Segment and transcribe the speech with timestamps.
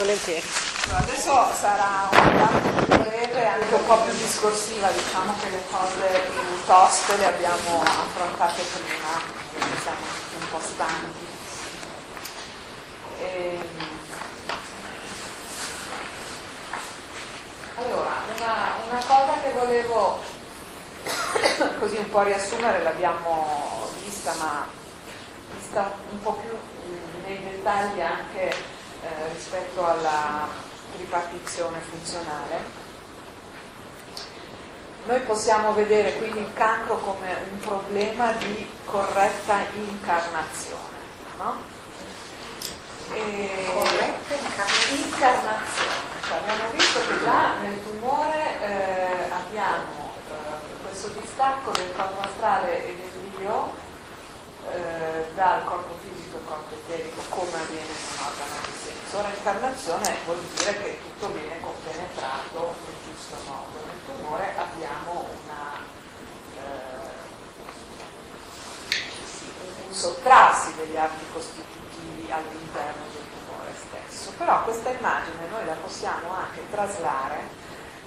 [0.00, 0.46] volentieri.
[0.92, 2.48] Adesso sarà una
[2.86, 8.62] breve, anche un po' più discorsiva, diciamo che le cose più toste le abbiamo affrontate
[8.62, 9.20] prima,
[9.82, 9.98] siamo
[10.40, 11.26] un po' stanchi.
[13.20, 13.58] E...
[17.76, 20.22] Allora, una, una cosa che volevo
[21.78, 24.66] così un po' riassumere, l'abbiamo vista, ma
[25.58, 26.56] vista un po' più
[27.26, 30.48] nei dettagli anche eh, rispetto alla
[30.96, 32.88] ripartizione funzionale.
[35.06, 40.98] Noi possiamo vedere quindi il cancro come un problema di corretta incarnazione.
[41.38, 41.56] No?
[43.12, 43.70] E...
[43.72, 44.34] Corretta
[44.90, 46.08] incarnazione.
[46.26, 52.86] Cioè, abbiamo visto che già nel tumore eh, abbiamo eh, questo distacco del corpo astrale
[52.86, 53.88] e dell'io
[54.68, 59.18] eh, dal corpo fisico al corpo eterico come avviene in un organo di senso.
[59.18, 63.78] Ora incarnazione vuol dire che tutto viene compenetrato nel giusto modo.
[63.86, 65.80] Nel tumore abbiamo una,
[66.56, 67.10] eh,
[69.86, 74.32] un sottrarsi degli arti costitutivi all'interno del tumore stesso.
[74.36, 77.48] Però questa immagine noi la possiamo anche traslare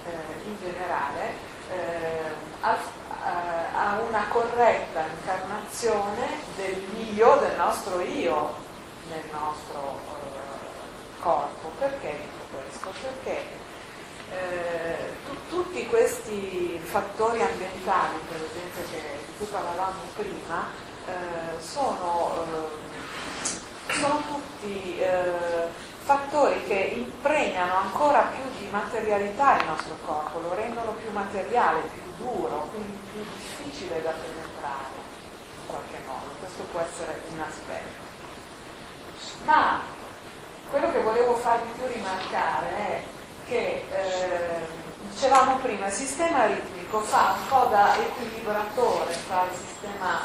[0.04, 2.78] eh, in generale eh, al
[3.74, 8.54] a una corretta incarnazione dell'io, del nostro io
[9.10, 11.72] nel nostro eh, corpo.
[11.78, 12.88] Perché dico questo?
[13.02, 13.42] Perché
[14.30, 20.66] eh, tu, tutti questi fattori ambientali, per esempio, che, di cui parlavamo prima,
[21.06, 22.44] eh, sono,
[23.88, 25.68] eh, sono, tutti eh,
[26.04, 32.03] fattori che impregnano ancora più di materialità il nostro corpo, lo rendono più materiale, più
[32.16, 34.96] duro, quindi più difficile da penetrare
[35.60, 36.34] in qualche modo.
[36.38, 38.02] Questo può essere un aspetto.
[39.44, 39.80] Ma
[40.70, 43.02] quello che volevo farvi più rimarcare è
[43.46, 44.66] che, eh,
[45.10, 50.20] dicevamo prima, il sistema ritmico fa un po' da equilibratore tra il sistema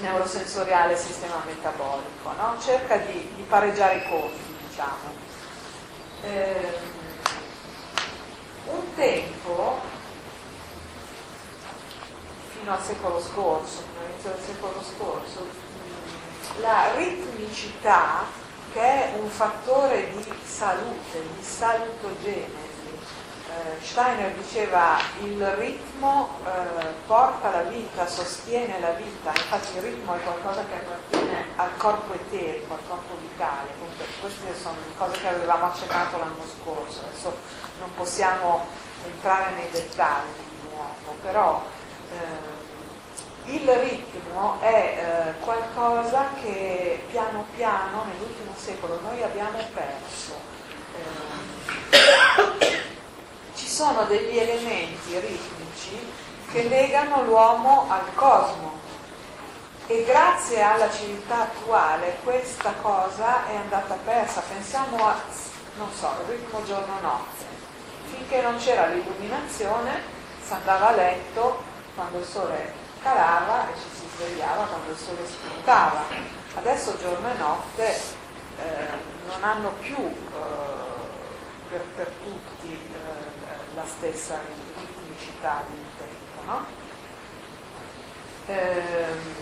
[0.00, 2.56] neurosensoriale e il sistema metabolico, no?
[2.60, 5.26] cerca di, di, pareggiare i conti, diciamo.
[6.22, 6.96] Eh,
[8.66, 9.80] un tempo
[12.68, 15.46] fino al secolo scorso, all'inizio del secolo scorso,
[16.60, 18.24] la ritmicità,
[18.72, 22.66] che è un fattore di salute, di salutogenesi,
[23.48, 30.14] eh, Steiner diceva il ritmo eh, porta la vita, sostiene la vita, infatti il ritmo
[30.14, 35.28] è qualcosa che appartiene al corpo eterico, al corpo vitale, comunque queste sono cose che
[35.28, 37.34] avevamo accennato l'anno scorso, adesso
[37.78, 38.66] non possiamo
[39.06, 41.64] entrare nei dettagli di nuovo, però
[42.12, 50.38] eh, il ritmo è eh, qualcosa che piano piano nell'ultimo secolo noi abbiamo perso.
[51.90, 52.82] Eh,
[53.54, 56.12] ci sono degli elementi ritmici
[56.50, 58.76] che legano l'uomo al cosmo
[59.86, 64.42] e grazie alla civiltà attuale questa cosa è andata persa.
[64.42, 65.16] Pensiamo a,
[65.76, 67.56] non so, ritmo giorno-notte.
[68.10, 70.16] Finché non c'era l'illuminazione
[70.48, 71.62] si andava a letto
[71.98, 72.72] quando il sole
[73.02, 76.04] calava e ci si svegliava quando il sole spuntava.
[76.54, 78.88] Adesso giorno e notte eh,
[79.26, 80.86] non hanno più eh,
[81.68, 84.38] per, per, tutti eh, la stessa
[84.76, 86.44] ritmicità di tempo.
[86.44, 86.64] No?
[88.46, 89.34] Ehm,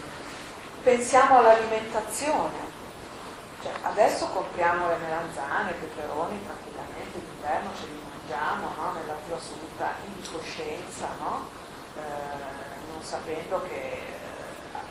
[0.82, 2.74] pensiamo all'alimentazione.
[3.62, 8.92] Cioè, adesso compriamo le melanzane, i peperoni tranquillamente, d'inverno ce li mangiamo no?
[8.92, 11.08] nella più assoluta incoscienza.
[11.18, 11.48] No?
[11.96, 12.45] Eh,
[13.06, 14.02] sapendo che,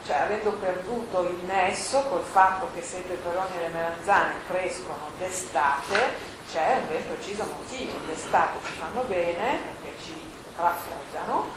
[0.05, 5.09] cioè avendo perduto il nesso col fatto che se i peperoni e le melanzane crescono
[5.17, 11.47] d'estate, c'è un ben preciso motivo, d'estate ci fanno bene perché ci raffreddano,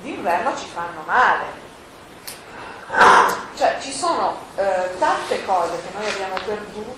[0.00, 1.66] d'inverno ci fanno male.
[3.54, 6.96] Cioè ci sono eh, tante cose che noi abbiamo perduto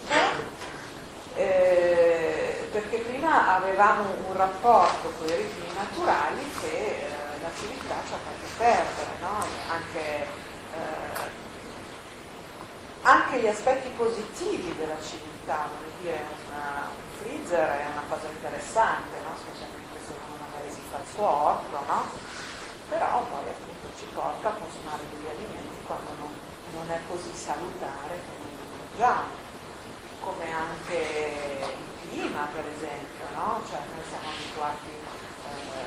[1.35, 7.19] eh, perché prima avevamo un rapporto con i ritmi naturali che
[7.55, 9.45] civiltà ci ha fatto perdere, no?
[9.69, 11.31] anche, eh,
[13.03, 19.17] anche, gli aspetti positivi della civiltà, voglio dire, una, un freezer è una cosa interessante,
[19.25, 19.35] no?
[19.37, 22.03] specialmente se uno magari si fa il suo orto, no?
[22.89, 26.33] però poi appunto ci porta a consumare degli alimenti quando non,
[26.75, 28.51] non è così salutare come
[28.91, 29.49] mangiamo,
[30.21, 30.99] come anche
[31.65, 33.25] il clima per esempio,
[33.69, 34.91] cioè noi siamo abituati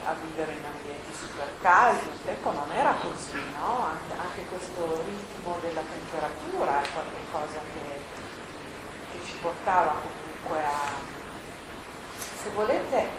[0.05, 3.85] a vivere in ambienti super caldi, un tempo non era così, no?
[3.85, 8.01] anche, anche, questo ritmo della temperatura è qualcosa che,
[9.11, 11.11] che ci portava comunque a,
[12.41, 13.09] se volete,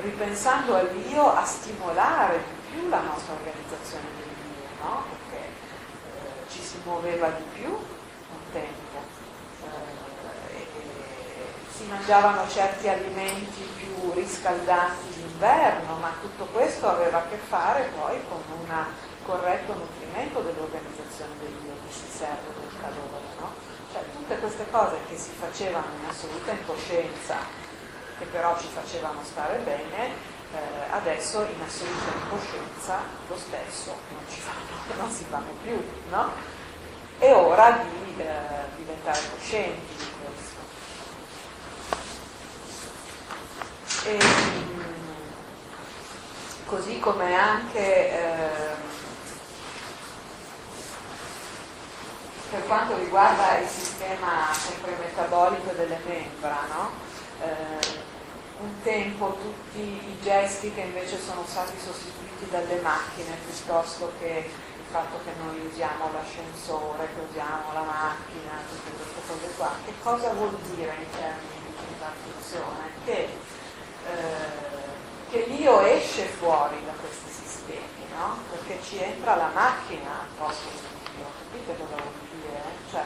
[0.00, 5.04] ripensando all'io, a stimolare di più la nostra organizzazione dell'io, no?
[5.08, 8.98] perché eh, ci si muoveva di più un tempo,
[11.88, 18.42] mangiavano certi alimenti più riscaldanti d'inverno, ma tutto questo aveva a che fare poi con
[18.60, 18.84] un
[19.24, 23.24] corretto nutrimento dell'organizzazione dell'io che si serve del calore.
[23.38, 23.52] No?
[23.92, 27.36] Cioè tutte queste cose che si facevano in assoluta incoscienza,
[28.18, 32.98] che però ci facevano stare bene, eh, adesso in assoluta incoscienza
[33.28, 35.82] lo stesso non, fanno, non si fanno più.
[36.10, 36.30] No?
[37.18, 38.34] È ora di eh,
[38.76, 40.55] diventare coscienti di questo.
[44.06, 44.18] E,
[46.64, 48.74] così come anche eh,
[52.50, 56.90] per quanto riguarda il sistema sempre metabolico delle membra, no?
[57.42, 58.04] eh,
[58.58, 64.84] un tempo tutti i gesti che invece sono stati sostituiti dalle macchine piuttosto che il
[64.88, 70.30] fatto che noi usiamo l'ascensore, che usiamo la macchina, tutte queste cose qua, che cosa
[70.30, 72.88] vuol dire in termini di transizione?
[73.04, 73.55] Che,
[74.06, 78.38] eh, che l'io esce fuori da questi sistemi, no?
[78.50, 82.62] perché ci entra la macchina al posto dell'io, capite cosa vuol dire?
[82.90, 83.04] Cioè,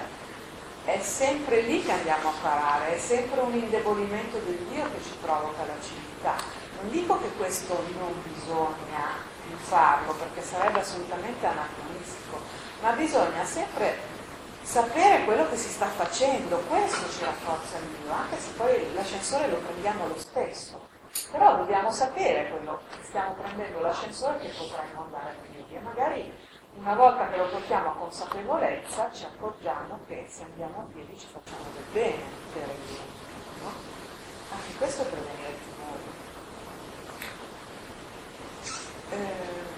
[0.84, 5.64] è sempre lì che andiamo a parare, è sempre un indebolimento dell'io che ci provoca
[5.64, 6.34] l'acidità.
[6.80, 12.40] Non dico che questo non bisogna farlo, perché sarebbe assolutamente anacronistico,
[12.80, 14.18] ma bisogna sempre
[14.62, 19.56] sapere quello che si sta facendo, questo ci rafforza l'io, anche se poi l'ascensore lo
[19.56, 20.89] prendiamo lo stesso.
[21.30, 26.32] Però dobbiamo sapere quello che stiamo prendendo l'ascensore che potremmo andare a piedi e magari
[26.76, 31.26] una volta che lo portiamo a consapevolezza ci accorgiamo che se andiamo a piedi ci
[31.26, 32.22] facciamo del bene
[32.52, 32.98] per il
[33.62, 33.72] no?
[34.52, 36.18] Anche questo è prevenire il tumore.
[39.10, 39.68] Eh,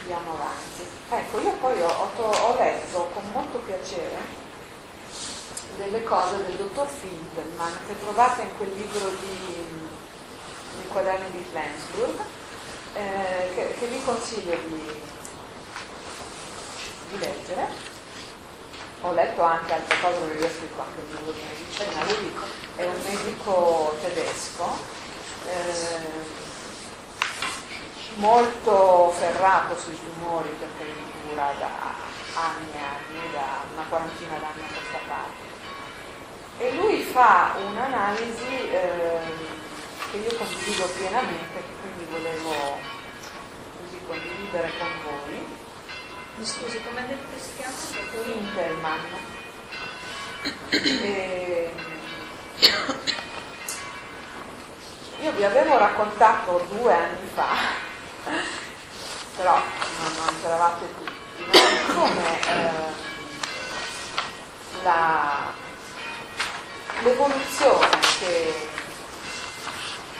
[0.00, 0.86] andiamo avanti.
[1.10, 4.45] Ecco, io poi ho, ho, ho letto con molto piacere
[5.76, 9.88] delle cose del dottor Fintelman che trovate in quel libro di,
[10.76, 12.18] nei quaderni di Flensburg,
[12.94, 15.00] eh, che, che, vi consiglio di,
[17.10, 17.94] di, leggere.
[19.02, 22.34] Ho letto anche altre cose, perché io ho scritto anche il libro di medicina, lui
[22.76, 24.78] è un medico tedesco,
[25.46, 26.44] eh,
[28.14, 31.68] molto ferrato sui tumori perché li cura da
[32.34, 35.45] anni e anni, da una quarantina d'anni a questa parte
[36.58, 39.18] e lui fa un'analisi eh,
[40.10, 42.78] che io condivido pienamente, che quindi volevo
[43.80, 45.46] così condividere con voi.
[46.36, 47.74] Mi scusi, come ha detto si chiama?
[48.32, 49.00] Interman.
[50.70, 51.72] E...
[55.20, 57.56] Io vi avevo raccontato due anni fa,
[59.36, 61.12] però non, non c'eravate tutti,
[61.94, 62.70] come eh,
[64.82, 65.64] la
[67.06, 68.52] l'evoluzione che,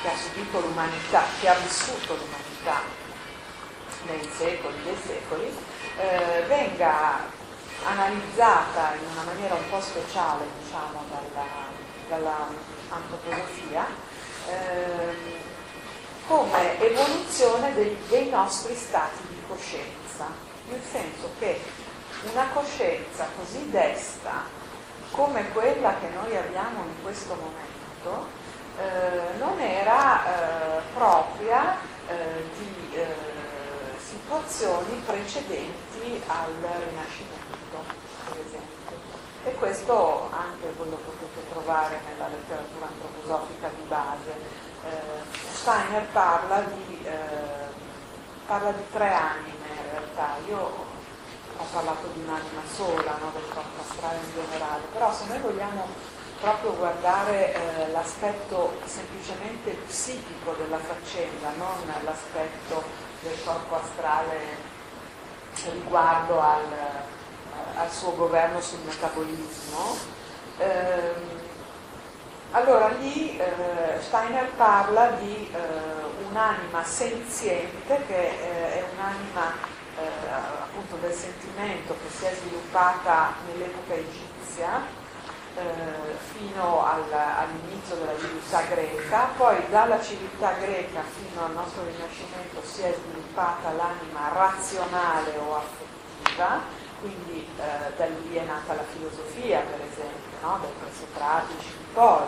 [0.01, 2.81] che, ha subito l'umanità, che ha vissuto l'umanità
[4.07, 5.53] nei secoli dei secoli,
[5.99, 7.25] eh, venga
[7.85, 11.47] analizzata in una maniera un po' speciale diciamo, dalla,
[12.09, 13.87] dall'antropologia
[14.49, 15.45] eh,
[16.29, 20.27] come evoluzione dei, dei nostri stati di coscienza,
[20.69, 21.61] nel senso che
[22.31, 24.66] una coscienza così desta
[25.11, 28.27] come quella che noi abbiamo in questo momento
[28.79, 31.77] eh, non era eh, propria
[32.09, 33.15] eh, di eh,
[33.99, 36.53] situazioni precedenti al
[36.89, 37.79] Rinascimento,
[38.29, 38.75] per esempio.
[39.45, 44.33] E questo anche voi lo potete trovare nella letteratura antroposofica di base.
[44.85, 47.75] Eh, Steiner parla di, eh,
[48.47, 50.37] parla di tre anime in realtà.
[50.49, 50.96] Io
[51.59, 55.87] ho parlato di un'anima sola, no, del corpo astrale in generale, però se noi vogliamo
[56.41, 62.83] proprio guardare eh, l'aspetto semplicemente psichico della faccenda, non l'aspetto
[63.23, 64.75] del corpo astrale
[65.73, 69.97] riguardo al, eh, al suo governo sul metabolismo,
[70.59, 71.45] ehm,
[72.53, 80.97] allora lì eh, Steiner parla di eh, un'anima senziente che eh, è un'anima eh, appunto
[80.97, 84.85] del sentimento che si è sviluppata nell'epoca egizia
[85.57, 92.63] eh, fino al, all'inizio della civiltà greca, poi dalla civiltà greca fino al nostro rinascimento
[92.63, 99.61] si è sviluppata l'anima razionale o affettiva quindi eh, da lì è nata la filosofia
[99.61, 100.59] per esempio, no?
[100.61, 102.27] dai presocratici in poi.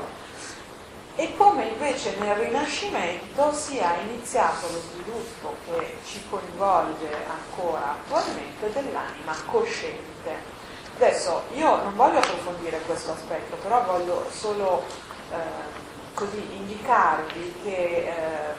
[1.20, 9.34] E come invece nel Rinascimento sia iniziato lo sviluppo che ci coinvolge ancora attualmente dell'anima
[9.46, 10.37] cosciente.
[10.94, 14.84] Adesso io non voglio approfondire questo aspetto, però voglio solo
[15.32, 15.37] eh,
[16.14, 18.54] così indicarvi che eh,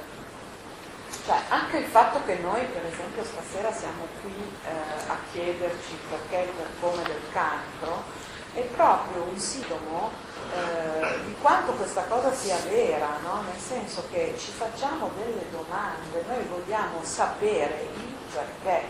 [1.25, 4.35] cioè, anche il fatto che noi, per esempio, stasera siamo qui
[4.65, 8.03] eh, a chiederci perché il percome del cancro
[8.53, 10.11] è proprio un sintomo
[10.53, 13.41] eh, di quanto questa cosa sia vera, no?
[13.43, 18.87] nel senso che ci facciamo delle domande, noi vogliamo sapere il perché,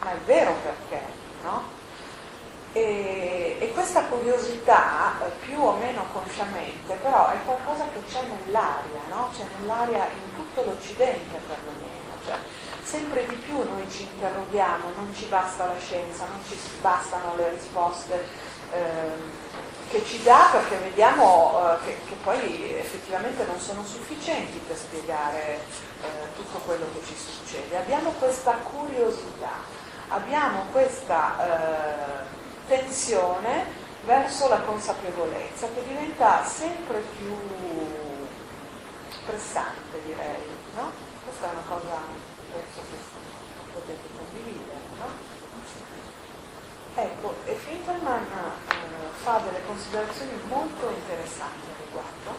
[0.00, 1.02] ma è vero perché,
[1.42, 1.78] no?
[2.72, 9.00] E, e, questa curiosità, eh, più o meno consciamente, però è qualcosa che c'è nell'aria,
[9.08, 9.30] no?
[9.36, 11.98] c'è nell'aria in tutto l'Occidente perlomeno.
[12.24, 12.36] Cioè,
[12.84, 17.50] sempre di più noi ci interroghiamo, non ci basta la scienza, non ci bastano le
[17.50, 18.24] risposte
[19.90, 25.54] che ci dà perché vediamo eh, che, che, poi effettivamente non sono sufficienti per spiegare
[25.56, 27.76] eh, tutto quello che ci succede.
[27.76, 29.50] Abbiamo questa curiosità,
[30.08, 32.24] abbiamo questa eh,
[32.68, 37.36] tensione verso la consapevolezza che diventa sempre più
[39.26, 40.46] pressante direi,
[40.76, 40.92] no?
[41.24, 41.98] Questa è una cosa
[42.52, 42.96] penso che
[43.72, 44.59] potete condividere?
[46.94, 48.26] Ecco, Finkelman
[48.68, 48.74] eh,
[49.22, 52.34] fa delle considerazioni molto interessanti al riguardo,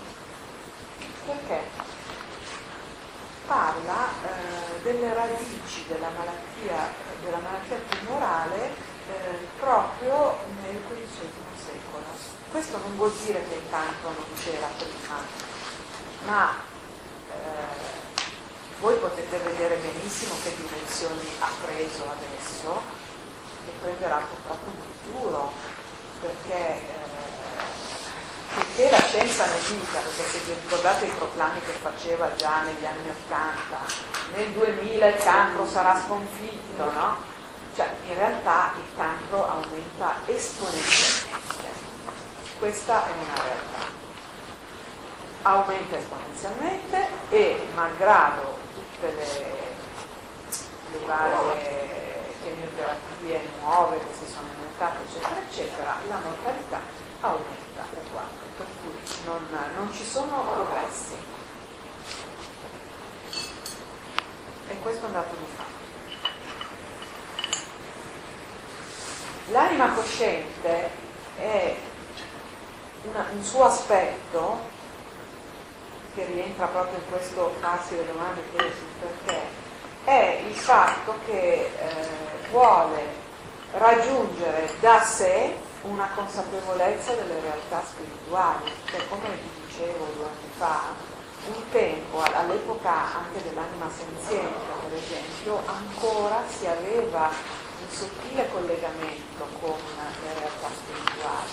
[1.25, 1.61] perché
[3.47, 6.93] parla eh, delle radici della malattia,
[7.23, 8.75] della malattia tumorale
[9.07, 12.03] eh, proprio nel XV secolo.
[12.51, 15.15] Questo non vuol dire che il canto non c'era prima,
[16.25, 16.55] ma
[17.29, 17.99] eh,
[18.81, 22.81] voi potete vedere benissimo che dimensioni ha preso adesso
[23.65, 25.51] e prenderà purtroppo in futuro,
[26.21, 26.81] perché,
[28.75, 32.85] eh, la scienza ne dica, perché se vi ricordate i proclami che faceva già negli
[32.85, 33.79] anni Ottanta,
[34.35, 37.29] nel 2000 il cancro sarà sconfitto, no?
[37.75, 41.39] Cioè in realtà il cancro aumenta esponenzialmente.
[42.59, 43.99] Questa è una realtà.
[45.43, 49.45] Aumenta esponenzialmente e malgrado tutte le,
[50.91, 51.70] le varie
[52.61, 56.79] chemioterapie nuove che si sono inventate, eccetera, eccetera, la mortalità
[57.21, 61.15] aumenta uguale, per cui non, non ci sono progressi.
[64.67, 65.69] E questo è un dato di fatto.
[69.51, 70.89] L'anima cosciente
[71.37, 71.75] è
[73.03, 74.69] una, un suo aspetto
[76.13, 79.41] che rientra proprio in questo farsi le domande chiedersi perché,
[80.03, 83.19] è il fatto che eh, vuole
[83.71, 90.79] raggiungere da sé una consapevolezza delle realtà spirituali, cioè come vi dicevo due anni fa,
[91.47, 99.77] un tempo, all'epoca anche dell'anima senziente per esempio, ancora si aveva un sottile collegamento con
[99.97, 101.51] le realtà spirituali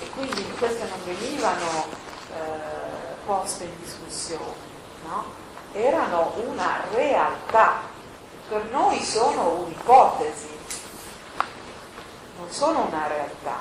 [0.00, 1.86] e quindi queste non venivano
[2.34, 4.56] eh, poste in discussione,
[5.04, 5.24] no?
[5.72, 7.82] erano una realtà,
[8.48, 10.48] per noi sono un'ipotesi,
[12.38, 13.58] non sono una realtà,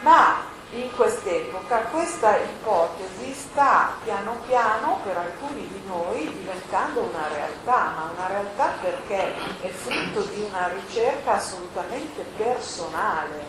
[0.00, 7.92] ma in quest'epoca questa ipotesi sta piano piano per alcuni di noi diventando una realtà,
[7.94, 13.44] ma una realtà perché è frutto di una ricerca assolutamente personale,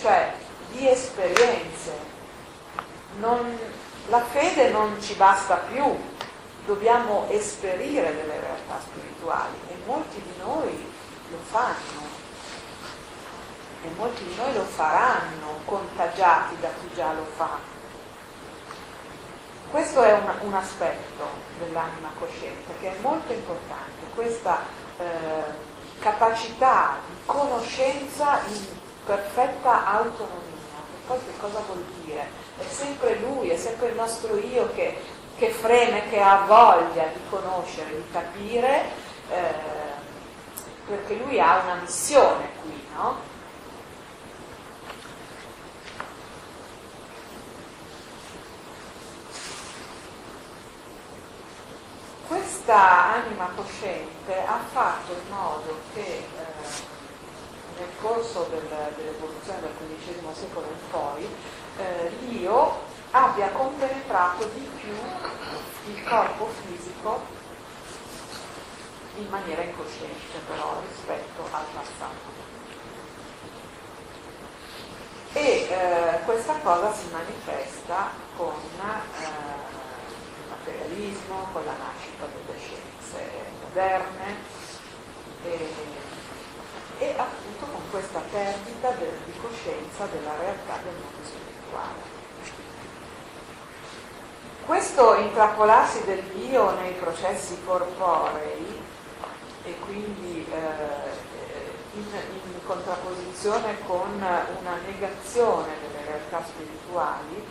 [0.00, 0.34] cioè
[0.70, 2.08] di esperienze.
[3.18, 3.58] Non,
[4.08, 5.84] la fede non ci basta più,
[6.64, 10.92] dobbiamo esperire delle realtà spirituali e molti di noi
[11.30, 12.18] lo fanno
[13.82, 17.58] e molti di noi lo faranno contagiati da chi già lo fa.
[19.70, 21.24] Questo è un, un aspetto
[21.58, 24.58] dell'anima cosciente che è molto importante, questa
[24.98, 25.68] eh,
[26.00, 28.66] capacità di conoscenza in
[29.04, 30.48] perfetta autonomia.
[31.06, 32.28] Poi che cosa vuol dire?
[32.58, 34.98] È sempre lui, è sempre il nostro io che,
[35.40, 38.84] che freme, che ha voglia di conoscere, di capire,
[39.30, 39.54] eh,
[40.86, 43.16] perché lui ha una missione qui, no?
[52.26, 56.28] questa anima cosciente ha fatto in modo che eh,
[57.78, 59.70] nel corso del, dell'evoluzione del
[60.04, 61.28] XV secolo in poi
[61.78, 64.94] eh, l'io abbia compenetrato di più
[65.92, 67.38] il corpo fisico
[69.16, 72.38] in maniera incosciente però rispetto al passato.
[75.32, 79.22] E eh, questa cosa si manifesta con eh,
[80.42, 83.30] il materialismo, con la nascita delle scienze
[83.62, 84.36] moderne
[85.44, 85.74] e,
[86.98, 92.19] e appunto con questa perdita del, di coscienza della realtà del mondo spirituale.
[94.66, 98.80] Questo intrappolarsi del Dio nei processi corporei
[99.64, 101.28] e quindi eh,
[101.94, 107.44] in, in, contrapposizione con una negazione delle realtà spirituali,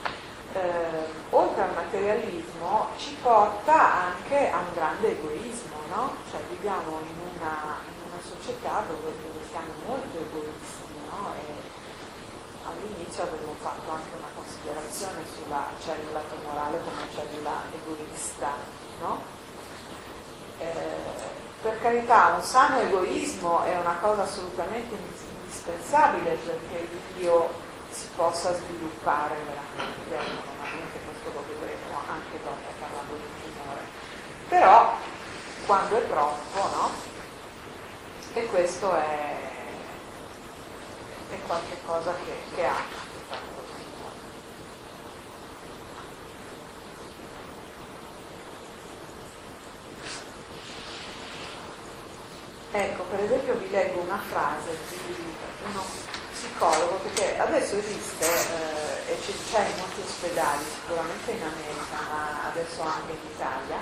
[0.53, 6.15] eh, oltre al materialismo ci porta anche a un grande egoismo, no?
[6.31, 11.33] Cioè viviamo in una, in una società dove, dove, siamo molto egoisti, no?
[11.35, 11.53] E
[12.69, 18.53] all'inizio avevo fatto anche una considerazione sulla cellula tumorale come cellula egoista,
[19.01, 19.21] no?
[20.59, 27.49] Eh, per carità, un sano egoismo è una cosa assolutamente indispensabile perché l'io
[27.89, 33.81] si possa sviluppare veramente, normalmente questo lo vedremo anche dopo parlando del tumore.
[34.47, 34.95] Però
[35.65, 36.89] quando è troppo, no?
[38.33, 39.48] E questo è,
[41.29, 43.07] è qualche cosa che, che ha
[52.71, 55.15] Ecco, per esempio vi leggo una frase di
[55.65, 55.83] uno
[56.31, 62.81] psicologo, perché adesso esiste eh, e c'è in molti ospedali, sicuramente in America, ma adesso
[62.83, 63.77] anche in Italia,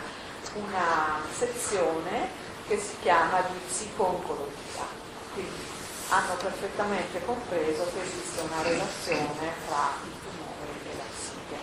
[0.54, 2.30] una sezione
[2.66, 4.88] che si chiama di psico-oncologia.
[5.34, 5.77] Quindi
[6.10, 11.58] hanno perfettamente compreso che esiste una relazione tra il tumore e la psiche.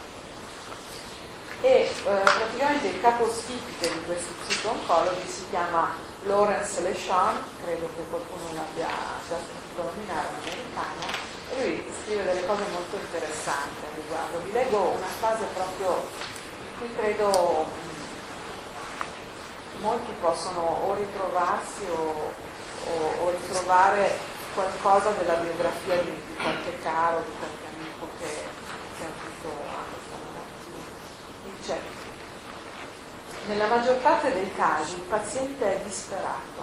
[1.60, 8.52] E eh, praticamente il capostipite di questi psico-oncologi si chiama Lawrence Leshon, credo che qualcuno
[8.52, 8.88] l'abbia
[9.28, 14.38] già sentito nominare, un americano, e lui scrive delle cose molto interessanti al riguardo.
[14.44, 16.06] Vi leggo una frase proprio
[16.60, 17.66] in cui credo
[19.80, 22.32] molti possono o ritrovarsi o,
[22.84, 28.30] o, o ritrovare qualcosa della biografia di, di qualche caro, di qualche amico che,
[28.96, 29.64] che ha avuto
[30.22, 30.82] malattia.
[31.44, 32.02] Dice,
[33.46, 36.62] nella maggior parte dei casi il paziente è disperato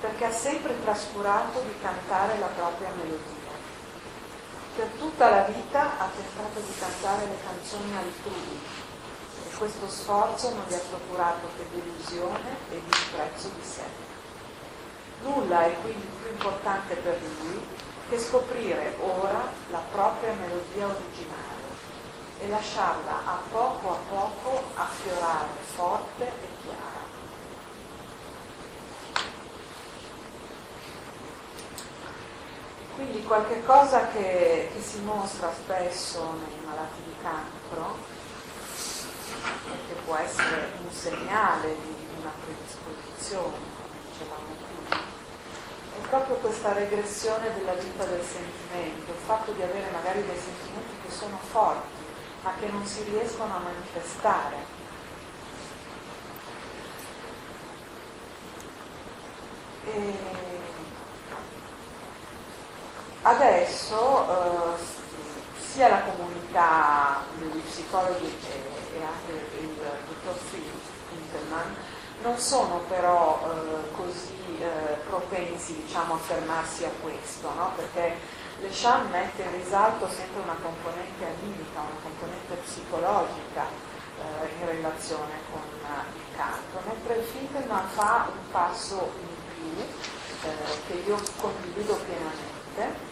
[0.00, 3.50] perché ha sempre trascurato di cantare la propria melodia.
[4.76, 8.60] Per tutta la vita ha tentato di cantare le canzoni altrui
[9.46, 14.21] e questo sforzo non gli ha procurato che delusione e disprezzo di sé.
[15.22, 17.60] Nulla è quindi più importante per lui
[18.08, 21.62] che scoprire ora la propria melodia originale
[22.40, 27.00] e lasciarla a poco a poco affiorare forte e chiara.
[32.96, 37.96] Quindi qualche cosa che, che si mostra spesso nei malati di cancro
[39.88, 44.71] che può essere un segnale di una predisposizione, come dicevamo prima,
[46.12, 51.10] proprio questa regressione della vita del sentimento, il fatto di avere magari dei sentimenti che
[51.10, 51.88] sono forti
[52.42, 54.56] ma che non si riescono a manifestare.
[59.86, 60.14] E
[63.22, 69.70] adesso eh, sia la comunità degli psicologi e, anche il
[70.22, 70.36] dottor
[71.10, 71.74] Hintelman
[72.22, 77.72] non sono però eh, così eh, propensi diciamo, a fermarsi a questo, no?
[77.76, 78.14] perché
[78.60, 83.64] le Sham mette in risalto sempre una componente animica, una componente psicologica
[84.18, 89.82] eh, in relazione con uh, il canto, mentre il Finkelman fa un passo in più
[90.48, 93.10] eh, che io condivido pienamente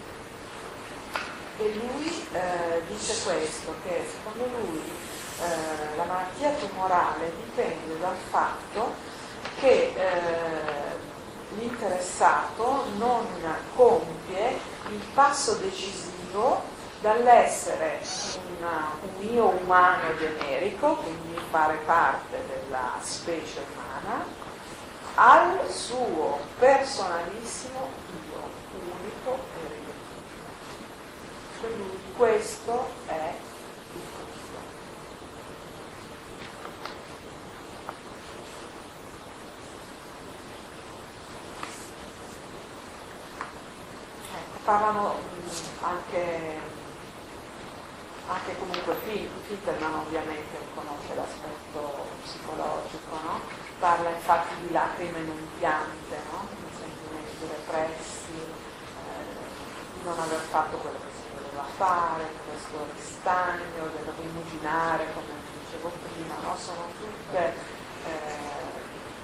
[1.58, 4.82] e lui eh, dice questo, che secondo lui
[5.42, 8.94] eh, la malattia tumorale dipende dal fatto
[9.58, 10.98] che eh,
[11.56, 13.26] l'interessato non
[13.74, 14.58] compie
[14.90, 16.62] il passo decisivo
[17.00, 18.00] dall'essere
[18.58, 24.24] una, un io umano generico, quindi fare parte della specie umana,
[25.14, 27.88] al suo personalissimo
[28.30, 28.42] io,
[28.74, 30.44] unico e riduttivo.
[31.60, 33.32] Quindi questo è
[44.70, 45.18] parlano
[45.80, 46.78] anche
[48.28, 53.40] anche comunque Filterman ovviamente conosce l'aspetto psicologico, no?
[53.80, 56.46] parla infatti di lacrime non piante, no?
[56.54, 59.34] di sentimenti repressi, eh,
[59.94, 65.90] di non aver fatto quello che si voleva fare, questo ristagno, del rimuginare, come dicevo
[65.90, 66.56] prima, no?
[66.56, 67.52] sono tutte
[68.06, 68.70] eh,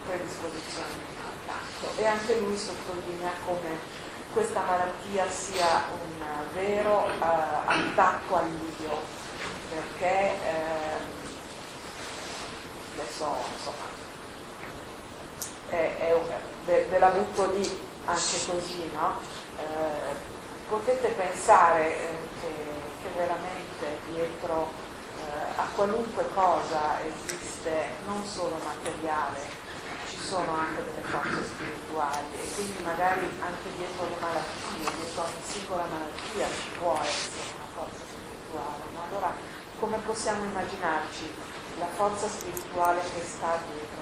[0.04, 2.00] predisposizioni al canto.
[2.00, 4.05] E anche lui sottolinea come
[4.36, 6.22] questa malattia sia un
[6.52, 7.14] vero eh,
[7.64, 9.00] attacco all'io,
[9.70, 10.98] perché eh,
[12.92, 13.86] adesso insomma
[15.70, 16.20] è, è,
[16.66, 19.18] ve, ve, la butto lì anche così, no?
[19.56, 20.14] Eh,
[20.68, 22.54] potete pensare eh, che,
[23.02, 24.68] che, veramente dietro
[25.16, 27.72] eh, a qualunque cosa esiste
[28.04, 29.65] non solo materiale,
[30.26, 35.86] sono anche delle forze spirituali e quindi magari anche dietro le malattie, dietro ogni singola
[35.86, 38.82] malattia ci può essere una forza spirituale.
[38.92, 39.30] Ma allora
[39.78, 41.30] come possiamo immaginarci
[41.78, 43.95] la forza spirituale che sta dietro?